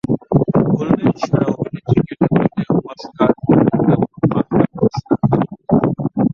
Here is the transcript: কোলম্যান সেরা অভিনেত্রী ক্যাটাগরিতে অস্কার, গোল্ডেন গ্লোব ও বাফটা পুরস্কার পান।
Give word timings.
কোলম্যান 0.69 1.13
সেরা 1.19 1.47
অভিনেত্রী 1.53 1.99
ক্যাটাগরিতে 2.07 2.61
অস্কার, 2.91 3.29
গোল্ডেন 3.45 3.79
গ্লোব 3.81 4.01
ও 4.15 4.25
বাফটা 4.31 4.65
পুরস্কার 4.73 5.17
পান। 5.21 5.41